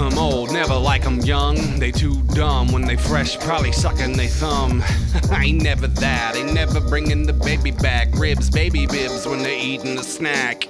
[0.00, 1.78] 'em old, never like 'em young.
[1.78, 4.82] They too dumb when they fresh, probably sucking they thumb.
[5.30, 8.08] I ain't never that, ain't never bringing the baby back.
[8.14, 10.68] Ribs, baby bibs when they eating a snack.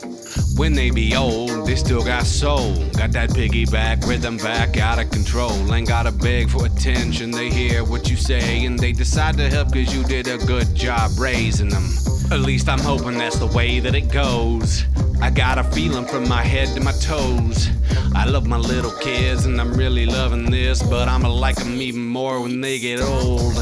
[0.57, 2.75] When they be old, they still got soul.
[2.97, 5.73] Got that piggyback rhythm back out of control.
[5.73, 7.31] Ain't gotta beg for attention.
[7.31, 10.75] They hear what you say and they decide to help cause you did a good
[10.75, 11.85] job raising them.
[12.31, 14.85] At least I'm hoping that's the way that it goes.
[15.23, 17.69] I got a feeling from my head to my toes.
[18.15, 22.07] I love my little kids and I'm really loving this, but I'ma like them even
[22.07, 23.55] more when they get old.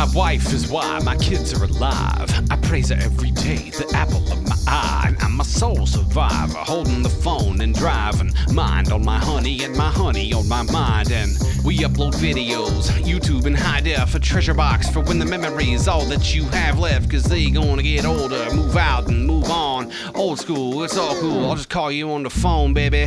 [0.00, 2.30] My wife is why my kids are alive.
[2.50, 5.14] I praise her every day, the apple of my eye.
[5.20, 8.32] I'm a soul survivor, holding the phone and driving.
[8.50, 11.12] Mind on my honey and my honey on my mind.
[11.12, 11.30] And
[11.66, 15.86] we upload videos, YouTube and high def, a treasure box for when the memory is
[15.86, 17.10] all that you have left.
[17.10, 19.92] Cause they gonna get older, move out and move on.
[20.14, 21.50] Old school, it's all cool.
[21.50, 23.06] I'll just call you on the phone, baby.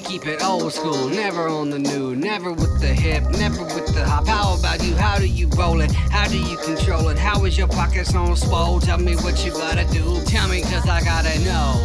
[0.00, 3.92] We keep it old school, never on the new, never with the hip, never with
[3.92, 4.26] the hop.
[4.26, 4.94] How about you?
[4.94, 5.92] How do you roll it?
[5.92, 7.18] How do you control it?
[7.18, 8.80] How is your pockets on swole?
[8.80, 10.18] Tell me what you gotta do.
[10.24, 11.76] Tell me, cause I gotta know.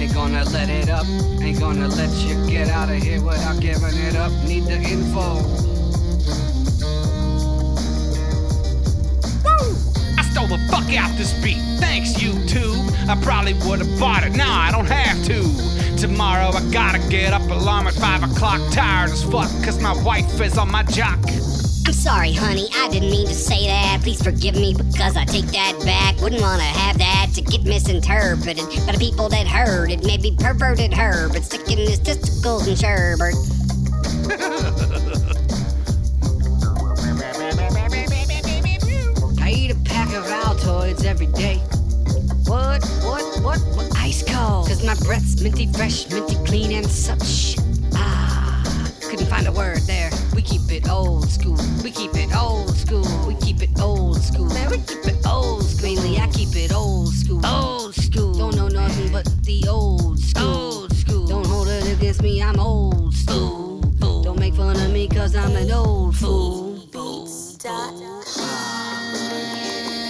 [0.00, 1.06] Ain't gonna let it up,
[1.40, 4.32] ain't gonna let you get out of here without giving it up.
[4.42, 5.36] Need the info.
[9.44, 9.76] Woo!
[10.18, 11.62] I stole the fuck out this beat.
[11.78, 12.90] Thanks, YouTube.
[13.08, 14.34] I probably would have bought it.
[14.34, 15.89] Nah, I don't have to.
[16.00, 18.58] Tomorrow I gotta get up, alarm at 5 o'clock.
[18.72, 21.18] Tired as fuck, cause my wife is on my jock.
[21.86, 24.00] I'm sorry, honey, I didn't mean to say that.
[24.02, 26.18] Please forgive me because I take that back.
[26.22, 30.02] Wouldn't wanna have that to get misinterpreted by the people that heard it.
[30.02, 33.34] Maybe perverted her, but sticking his testicles in sherbet.
[39.38, 41.56] I eat a pack of Altoids every day.
[42.46, 43.96] What, what, what, what?
[43.96, 44.68] Ice cold.
[44.68, 47.56] Cause my breath's minty fresh, minty clean and such.
[47.94, 48.62] Ah,
[49.02, 50.10] couldn't find a word there.
[50.34, 51.58] We keep it old school.
[51.82, 53.06] We keep it old school.
[53.26, 54.46] We keep it old school.
[54.46, 55.94] Man, we keep it old school.
[55.94, 57.44] Mainly, I keep it old school.
[57.44, 58.34] Old school.
[58.34, 60.46] Don't know nothing but the old school.
[60.46, 61.26] Old school.
[61.26, 63.80] Don't hold it against me, I'm old school.
[64.22, 66.78] Don't make fun of me cause I'm an old fool.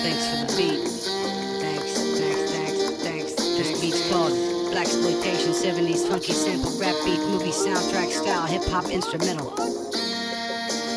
[0.03, 1.30] Thanks for the beat.
[4.11, 9.51] Blaxploitation 70s funky sample rap beat movie soundtrack style hip hop instrumental.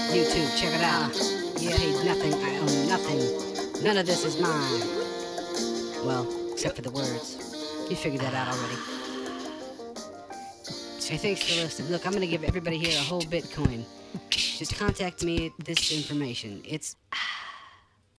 [0.09, 1.15] YouTube, check it out.
[1.61, 3.83] Yeah, paid nothing, I own nothing.
[3.83, 4.81] None of this is mine.
[6.03, 7.85] Well, except for the words.
[7.87, 8.77] You figured that out already.
[10.97, 11.91] So thanks for listening.
[11.91, 13.85] Look, I'm gonna give everybody here a whole Bitcoin.
[14.31, 16.63] Just contact me at this information.
[16.65, 16.95] It's